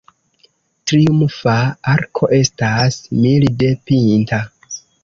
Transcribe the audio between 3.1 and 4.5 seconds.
milde pinta.